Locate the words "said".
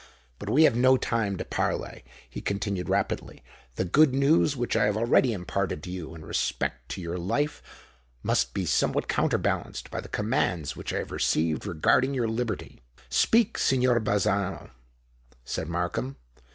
15.45-15.67